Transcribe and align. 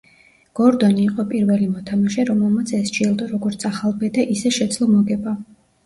გორდონი 0.59 1.03
იყო 1.09 1.25
პირველი 1.33 1.67
მოთამაშე, 1.75 2.27
რომელმაც 2.31 2.75
ეს 2.81 2.91
ჯილდო, 2.99 3.31
როგორც 3.37 3.71
ახალბედა, 3.73 4.29
ისე 4.39 4.57
შეძლო 4.61 4.93
მოგება. 5.01 5.41